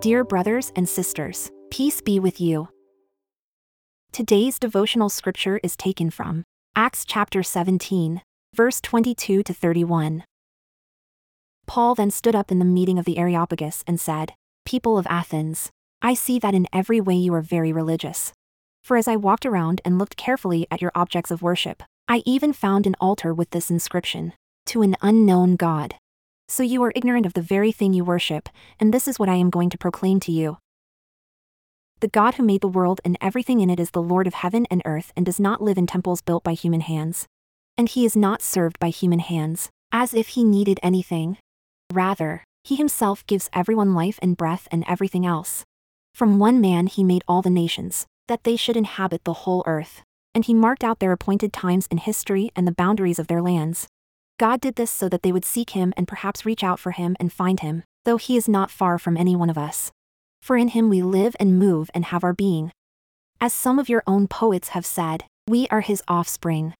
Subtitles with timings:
[0.00, 2.68] Dear brothers and sisters, peace be with you.
[4.12, 6.44] Today's devotional scripture is taken from
[6.76, 8.22] Acts chapter 17,
[8.54, 10.22] verse 22 to 31.
[11.66, 14.34] Paul then stood up in the meeting of the Areopagus and said,
[14.64, 15.68] People of Athens,
[16.00, 18.32] I see that in every way you are very religious.
[18.84, 22.52] For as I walked around and looked carefully at your objects of worship, I even
[22.52, 24.34] found an altar with this inscription
[24.66, 25.96] To an unknown God.
[26.48, 28.48] So you are ignorant of the very thing you worship,
[28.80, 30.56] and this is what I am going to proclaim to you.
[32.00, 34.66] The God who made the world and everything in it is the Lord of heaven
[34.70, 37.26] and earth and does not live in temples built by human hands.
[37.76, 41.38] And he is not served by human hands, as if he needed anything.
[41.92, 45.64] Rather, he himself gives everyone life and breath and everything else.
[46.14, 50.02] From one man he made all the nations, that they should inhabit the whole earth.
[50.34, 53.88] And he marked out their appointed times in history and the boundaries of their lands.
[54.38, 57.16] God did this so that they would seek him and perhaps reach out for him
[57.18, 59.90] and find him, though he is not far from any one of us.
[60.42, 62.70] For in him we live and move and have our being.
[63.40, 66.74] As some of your own poets have said, we are his offspring.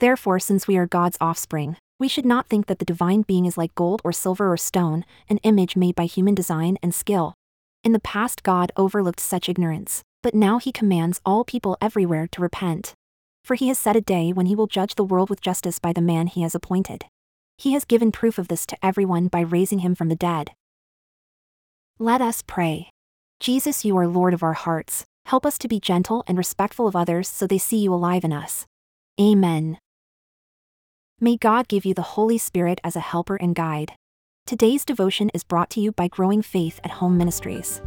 [0.00, 3.56] Therefore, since we are God's offspring, we should not think that the divine being is
[3.56, 7.34] like gold or silver or stone, an image made by human design and skill.
[7.84, 12.40] In the past, God overlooked such ignorance, but now he commands all people everywhere to
[12.40, 12.94] repent
[13.48, 15.90] for he has set a day when he will judge the world with justice by
[15.90, 17.06] the man he has appointed.
[17.56, 20.50] He has given proof of this to everyone by raising him from the dead.
[21.98, 22.90] Let us pray.
[23.40, 26.94] Jesus, you are Lord of our hearts, help us to be gentle and respectful of
[26.94, 28.66] others so they see you alive in us.
[29.18, 29.78] Amen.
[31.18, 33.94] May God give you the Holy Spirit as a helper and guide.
[34.44, 37.80] Today's devotion is brought to you by Growing Faith at Home Ministries.